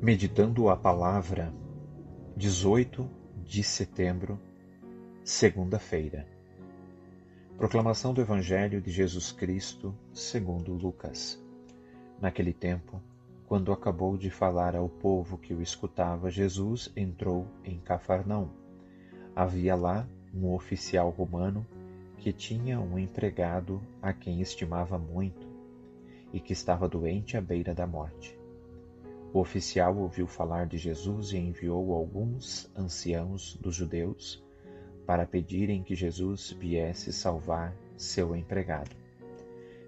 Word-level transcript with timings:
Meditando 0.00 0.68
a 0.68 0.76
palavra, 0.76 1.54
18 2.36 3.08
de 3.44 3.62
setembro, 3.62 4.40
segunda-feira. 5.22 6.26
Proclamação 7.56 8.12
do 8.12 8.20
Evangelho 8.22 8.80
de 8.80 8.90
Jesus 8.90 9.30
Cristo 9.30 9.94
segundo 10.12 10.72
Lucas. 10.72 11.40
Naquele 12.20 12.52
tempo, 12.52 13.00
quando 13.46 13.72
acabou 13.72 14.16
de 14.16 14.30
falar 14.30 14.74
ao 14.74 14.88
povo 14.88 15.38
que 15.38 15.54
o 15.54 15.62
escutava, 15.62 16.28
Jesus 16.28 16.90
entrou 16.96 17.46
em 17.62 17.78
Cafarnaum. 17.78 18.48
Havia 19.36 19.76
lá 19.76 20.08
um 20.34 20.52
oficial 20.52 21.08
romano 21.10 21.64
que 22.22 22.32
tinha 22.32 22.80
um 22.80 22.96
empregado 22.96 23.82
a 24.00 24.12
quem 24.12 24.40
estimava 24.40 24.96
muito 24.96 25.44
e 26.32 26.38
que 26.38 26.52
estava 26.52 26.88
doente 26.88 27.36
à 27.36 27.40
beira 27.40 27.74
da 27.74 27.84
morte. 27.84 28.38
O 29.32 29.40
oficial 29.40 29.98
ouviu 29.98 30.28
falar 30.28 30.66
de 30.66 30.78
Jesus 30.78 31.32
e 31.32 31.36
enviou 31.36 31.92
alguns 31.92 32.70
anciãos 32.76 33.56
dos 33.56 33.74
judeus 33.74 34.40
para 35.04 35.26
pedirem 35.26 35.82
que 35.82 35.96
Jesus 35.96 36.52
viesse 36.52 37.12
salvar 37.12 37.74
seu 37.96 38.36
empregado. 38.36 38.94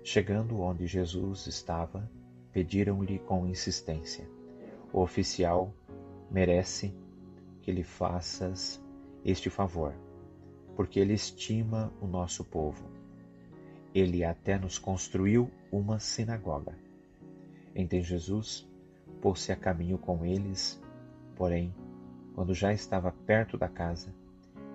Chegando 0.03 0.61
onde 0.61 0.89
Jesus 0.89 1.47
estava, 1.47 2.11
pediram-lhe 2.51 3.21
com 3.21 3.47
insistência: 3.47 4.29
O 4.93 5.03
oficial 5.03 5.73
merece 6.29 6.93
que 7.63 7.71
lhe 7.71 7.85
faças 7.85 8.83
este 9.25 9.49
favor, 9.49 9.95
porque 10.75 11.01
ele 11.01 11.13
estima 11.13 11.93
o 12.01 12.07
nosso 12.07 12.45
povo. 12.45 12.85
Ele 13.95 14.25
até 14.25 14.59
nos 14.59 14.79
construiu 14.79 15.51
uma 15.71 15.99
sinagoga. 15.99 16.77
Então 17.75 18.01
Jesus 18.03 18.67
pôs-se 19.21 19.53
a 19.53 19.57
caminho 19.57 19.99
com 19.99 20.25
eles, 20.25 20.81
porém, 21.37 21.75
quando 22.35 22.53
já 22.53 22.73
estava 22.73 23.13
perto 23.27 23.57
da 23.57 23.69
casa, 23.69 24.13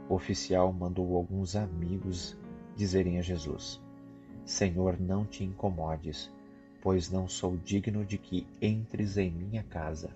o 0.10 0.16
oficial 0.16 0.72
mandou 0.74 1.16
alguns 1.16 1.56
amigos 1.56 2.38
dizerem 2.76 3.20
a 3.20 3.22
Jesus: 3.22 3.82
Senhor, 4.46 5.00
não 5.00 5.26
te 5.26 5.44
incomodes, 5.44 6.32
pois 6.82 7.10
não 7.10 7.28
sou 7.28 7.58
digno 7.58 8.06
de 8.06 8.18
que 8.18 8.48
entres 8.62 9.18
em 9.18 9.30
minha 9.30 9.64
casa. 9.64 10.10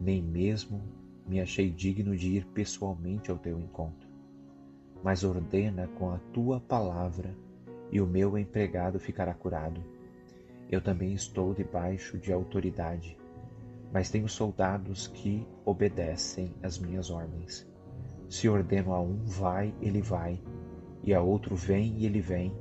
Nem 0.00 0.22
mesmo 0.22 0.80
me 1.26 1.40
achei 1.40 1.70
digno 1.70 2.16
de 2.16 2.36
ir 2.36 2.46
pessoalmente 2.46 3.30
ao 3.30 3.38
teu 3.38 3.58
encontro. 3.58 4.07
Mas 5.02 5.24
ordena 5.24 5.88
com 5.98 6.10
a 6.10 6.18
tua 6.32 6.60
palavra, 6.60 7.34
e 7.90 8.00
o 8.00 8.06
meu 8.06 8.36
empregado 8.36 8.98
ficará 8.98 9.32
curado. 9.32 9.82
Eu 10.70 10.80
também 10.80 11.12
estou 11.14 11.54
debaixo 11.54 12.18
de 12.18 12.32
autoridade, 12.32 13.16
mas 13.92 14.10
tenho 14.10 14.28
soldados 14.28 15.06
que 15.06 15.46
obedecem 15.64 16.54
às 16.62 16.78
minhas 16.78 17.10
ordens. 17.10 17.66
Se 18.28 18.48
ordeno 18.48 18.92
a 18.92 19.00
um, 19.00 19.24
vai, 19.24 19.74
ele 19.80 20.02
vai, 20.02 20.38
e 21.02 21.14
a 21.14 21.22
outro, 21.22 21.56
vem, 21.56 21.96
e 21.96 22.04
ele 22.04 22.20
vem, 22.20 22.52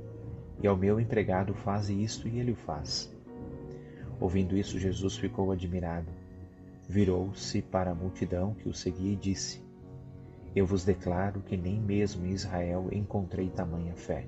e 0.61 0.67
ao 0.67 0.77
meu 0.77 0.99
empregado, 0.99 1.53
faze 1.53 1.93
isto, 2.01 2.27
e 2.27 2.39
ele 2.39 2.53
o 2.53 2.55
faz. 2.55 3.13
Ouvindo 4.19 4.57
isso, 4.57 4.79
Jesus 4.79 5.17
ficou 5.17 5.51
admirado. 5.51 6.07
Virou-se 6.87 7.61
para 7.61 7.91
a 7.91 7.95
multidão 7.95 8.53
que 8.53 8.69
o 8.69 8.73
seguia 8.73 9.11
e 9.11 9.15
disse: 9.17 9.61
Eu 10.57 10.65
vos 10.65 10.83
declaro 10.83 11.41
que 11.41 11.55
nem 11.55 11.79
mesmo 11.79 12.25
em 12.25 12.31
Israel 12.31 12.89
encontrei 12.91 13.47
tamanha 13.47 13.95
fé. 13.95 14.27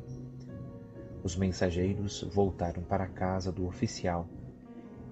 Os 1.24 1.36
mensageiros 1.36 2.22
voltaram 2.32 2.84
para 2.84 3.06
a 3.06 3.10
casa 3.10 3.52
do 3.52 3.66
oficial 3.66 4.28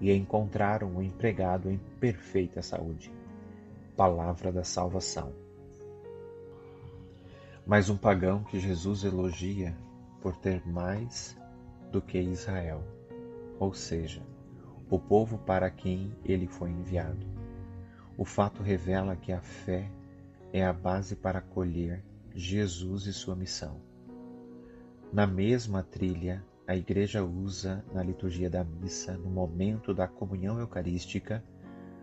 e 0.00 0.12
encontraram 0.12 0.94
o 0.94 1.02
empregado 1.02 1.70
em 1.70 1.78
perfeita 1.98 2.62
saúde. 2.62 3.12
Palavra 3.96 4.52
da 4.52 4.62
salvação 4.62 5.32
mas 7.68 7.90
um 7.90 7.98
pagão 7.98 8.42
que 8.44 8.58
Jesus 8.58 9.04
elogia 9.04 9.76
por 10.22 10.34
ter 10.34 10.66
mais 10.66 11.36
do 11.92 12.00
que 12.00 12.18
Israel, 12.18 12.82
ou 13.58 13.74
seja, 13.74 14.22
o 14.88 14.98
povo 14.98 15.36
para 15.36 15.70
quem 15.70 16.16
ele 16.24 16.46
foi 16.46 16.70
enviado. 16.70 17.26
O 18.16 18.24
fato 18.24 18.62
revela 18.62 19.14
que 19.14 19.32
a 19.32 19.42
fé 19.42 19.90
é 20.52 20.64
a 20.64 20.72
base 20.72 21.16
para 21.16 21.38
acolher 21.38 22.04
Jesus 22.34 23.06
e 23.06 23.12
sua 23.12 23.34
missão. 23.34 23.80
Na 25.12 25.26
mesma 25.26 25.82
trilha, 25.82 26.44
a 26.66 26.76
Igreja 26.76 27.24
usa 27.24 27.84
na 27.92 28.02
liturgia 28.02 28.50
da 28.50 28.62
missa, 28.62 29.16
no 29.16 29.30
momento 29.30 29.94
da 29.94 30.06
comunhão 30.06 30.58
eucarística, 30.58 31.42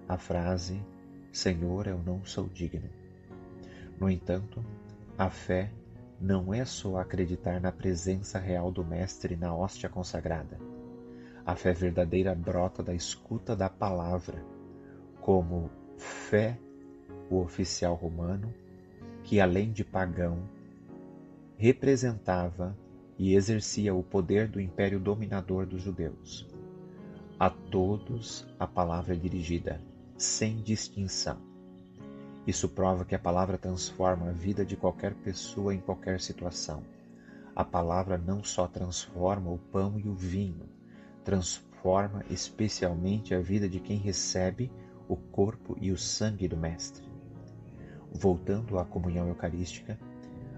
a 0.08 0.18
frase: 0.18 0.84
Senhor, 1.32 1.88
eu 1.88 2.00
não 2.00 2.26
sou 2.26 2.50
digno. 2.50 2.90
No 4.00 4.10
entanto, 4.10 4.64
a 5.18 5.30
fé 5.30 5.72
não 6.20 6.54
é 6.54 6.66
só 6.66 6.98
acreditar 6.98 7.62
na 7.62 7.72
presença 7.72 8.40
real 8.40 8.72
do 8.72 8.84
Mestre 8.84 9.36
na 9.36 9.56
hóstia 9.56 9.88
consagrada. 9.88 10.60
A 11.46 11.56
fé 11.56 11.72
verdadeira 11.74 12.34
brota 12.34 12.82
da 12.82 12.94
escuta 12.94 13.56
da 13.56 13.70
palavra, 13.70 14.44
como 15.22 15.70
fé 15.98 16.60
o 17.30 17.40
oficial 17.40 17.96
romano, 17.96 18.54
que 19.24 19.40
além 19.40 19.72
de 19.72 19.84
pagão, 19.84 20.40
representava 21.58 22.76
e 23.18 23.34
exercia 23.34 23.94
o 23.94 24.04
poder 24.04 24.48
do 24.48 24.60
império 24.60 25.00
dominador 25.00 25.66
dos 25.66 25.82
judeus. 25.82 26.48
A 27.40 27.50
todos 27.50 28.48
a 28.60 28.68
palavra 28.68 29.14
é 29.14 29.18
dirigida, 29.18 29.82
sem 30.18 30.62
distinção. 30.62 31.38
Isso 32.46 32.70
prova 32.70 33.04
que 33.04 33.16
a 33.16 33.20
palavra 33.20 33.58
transforma 33.58 34.30
a 34.30 34.32
vida 34.32 34.64
de 34.64 34.76
qualquer 34.76 35.14
pessoa 35.16 35.74
em 35.74 35.80
qualquer 35.80 36.22
situação. 36.22 36.84
A 37.56 37.64
palavra 37.64 38.18
não 38.18 38.44
só 38.44 38.68
transforma 38.68 39.50
o 39.50 39.58
pão 39.58 40.00
e 40.00 40.08
o 40.08 40.14
vinho, 40.14 40.70
transforma 41.24 42.24
especialmente 42.30 43.34
a 43.34 43.40
vida 43.40 43.68
de 43.68 43.80
quem 43.80 43.98
recebe 43.98 44.72
o 45.08 45.16
corpo 45.16 45.76
e 45.82 45.92
o 45.92 45.98
sangue 45.98 46.48
do 46.48 46.58
Mestre. 46.58 47.15
Voltando 48.18 48.80
à 48.80 48.86
comunhão 48.86 49.28
eucarística, 49.28 50.00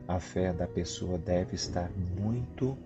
a 0.07 0.19
fé 0.19 0.53
da 0.53 0.67
pessoa 0.67 1.17
deve 1.17 1.55
estar 1.55 1.91
muito 2.19 2.77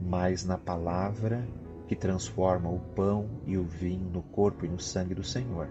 mais 0.00 0.44
na 0.44 0.58
palavra 0.58 1.46
que 1.88 1.96
transforma 1.96 2.68
o 2.68 2.80
pão 2.80 3.28
e 3.46 3.56
o 3.56 3.64
vinho 3.64 4.10
no 4.10 4.22
corpo 4.22 4.66
e 4.66 4.68
no 4.68 4.78
sangue 4.78 5.14
do 5.14 5.22
Senhor 5.22 5.68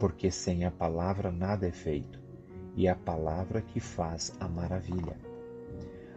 porque 0.00 0.30
sem 0.30 0.64
a 0.64 0.70
palavra 0.70 1.30
nada 1.30 1.68
é 1.68 1.70
feito, 1.70 2.18
e 2.74 2.86
é 2.86 2.90
a 2.90 2.96
palavra 2.96 3.60
que 3.60 3.78
faz 3.78 4.32
a 4.40 4.48
maravilha. 4.48 5.14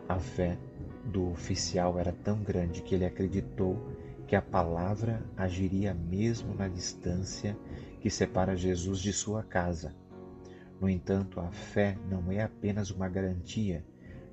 A 0.07 0.17
fé 0.17 0.57
do 1.03 1.29
oficial 1.29 1.99
era 1.99 2.13
tão 2.13 2.41
grande 2.41 2.81
que 2.81 2.95
ele 2.95 3.05
acreditou 3.05 3.77
que 4.25 4.37
a 4.37 4.41
palavra 4.41 5.21
agiria 5.35 5.93
mesmo 5.93 6.55
na 6.55 6.69
distância 6.69 7.57
que 7.99 8.09
separa 8.09 8.55
Jesus 8.55 8.99
de 8.99 9.11
sua 9.11 9.43
casa. 9.43 9.93
No 10.83 10.89
entanto, 10.89 11.39
a 11.39 11.49
fé 11.49 11.97
não 12.09 12.29
é 12.29 12.43
apenas 12.43 12.91
uma 12.91 13.07
garantia 13.07 13.85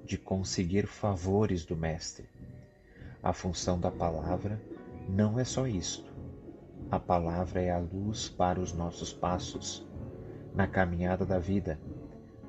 de 0.04 0.18
conseguir 0.18 0.84
favores 0.84 1.64
do 1.64 1.76
Mestre. 1.76 2.28
A 3.22 3.32
função 3.32 3.78
da 3.78 3.88
palavra 3.88 4.60
não 5.08 5.38
é 5.38 5.44
só 5.44 5.68
isto. 5.68 6.12
A 6.90 6.98
palavra 6.98 7.62
é 7.62 7.70
a 7.70 7.78
luz 7.78 8.28
para 8.28 8.58
os 8.58 8.72
nossos 8.72 9.12
passos 9.12 9.86
na 10.52 10.66
caminhada 10.66 11.24
da 11.24 11.38
vida. 11.38 11.78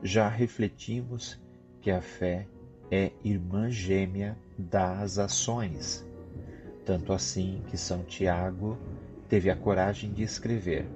Já 0.01 0.28
refletimos 0.28 1.40
que 1.79 1.91
a 1.91 2.01
fé 2.01 2.47
é 2.90 3.11
irmã 3.23 3.69
gêmea 3.69 4.35
das 4.57 5.19
ações. 5.19 6.03
Tanto 6.84 7.14
assim 7.14 7.61
que 7.67 7.78
São 7.78 8.03
Tiago 8.03 8.79
teve 9.29 9.52
a 9.52 9.55
coragem 9.55 10.11
de 10.11 10.23
escrever: 10.23 10.87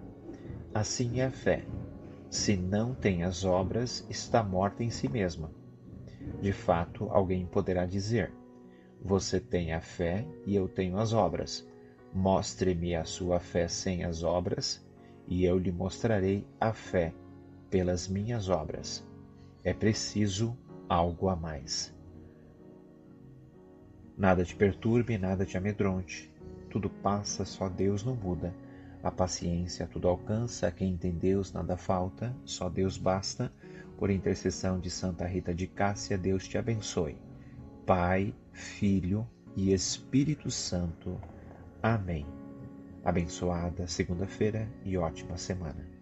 Assim 0.74 1.20
é 1.20 1.26
a 1.26 1.32
fé. 1.32 1.64
Se 2.30 2.58
não 2.58 2.94
tem 2.94 3.24
as 3.24 3.44
obras, 3.46 4.06
está 4.10 4.44
morta 4.44 4.84
em 4.84 4.90
si 4.90 5.08
mesma. 5.08 5.52
De 6.42 6.52
fato, 6.52 7.10
alguém 7.10 7.46
poderá 7.46 7.86
dizer: 7.86 8.32
Você 9.02 9.40
tem 9.40 9.74
a 9.74 9.82
fé 9.82 10.28
e 10.46 10.56
eu 10.56 10.68
tenho 10.68 10.98
as 10.98 11.14
obras. 11.14 11.68
Mostre-me 12.14 12.96
a 12.96 13.04
sua 13.04 13.40
fé 13.40 13.68
sem 13.68 14.04
as 14.04 14.24
obras, 14.24 14.86
e 15.28 15.44
eu 15.44 15.58
lhe 15.58 15.72
mostrarei 15.72 16.46
a 16.60 16.74
fé 16.74 17.14
pelas 17.70 18.08
minhas 18.08 18.50
obras. 18.50 19.06
É 19.64 19.74
preciso 19.74 20.58
algo 20.88 21.30
a 21.30 21.36
mais. 21.36 21.94
Nada 24.18 24.46
te 24.46 24.56
perturbe, 24.56 25.18
nada 25.18 25.46
te 25.46 25.58
amedronte. 25.58 26.32
Tudo 26.70 26.90
passa, 26.90 27.44
só 27.44 27.68
Deus 27.68 28.04
não 28.04 28.16
muda. 28.16 28.54
A 29.06 29.12
paciência 29.12 29.86
tudo 29.86 30.08
alcança, 30.08 30.72
quem 30.72 30.98
tem 30.98 31.12
Deus 31.12 31.54
nada 31.54 31.78
falta, 31.78 32.36
só 32.44 32.68
Deus 32.68 32.98
basta. 32.98 33.54
Por 34.00 34.10
intercessão 34.10 34.80
de 34.80 34.90
Santa 34.90 35.28
Rita 35.28 35.54
de 35.54 35.68
Cássia, 35.68 36.18
Deus 36.18 36.48
te 36.48 36.58
abençoe. 36.58 37.16
Pai, 37.86 38.34
Filho 38.52 39.30
e 39.56 39.72
Espírito 39.72 40.50
Santo. 40.50 41.22
Amém. 41.84 42.26
Abençoada 43.04 43.88
segunda-feira 43.88 44.68
e 44.84 44.98
ótima 44.98 45.38
semana. 45.38 45.95